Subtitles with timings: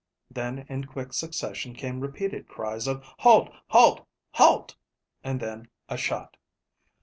[0.31, 3.51] Then in quick succession came repeated cries of "Halt!
[3.67, 4.07] Halt!
[4.31, 4.75] Halt!"
[5.23, 6.37] and then a shot.